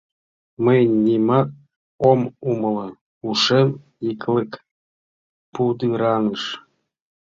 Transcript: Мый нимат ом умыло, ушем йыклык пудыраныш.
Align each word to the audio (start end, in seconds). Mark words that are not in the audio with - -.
Мый 0.65 0.79
нимат 1.05 1.49
ом 2.09 2.19
умыло, 2.49 2.87
ушем 3.29 3.69
йыклык 4.05 4.51
пудыраныш. 5.53 6.43